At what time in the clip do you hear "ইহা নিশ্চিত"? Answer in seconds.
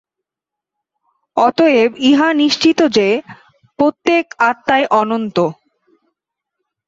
2.09-2.79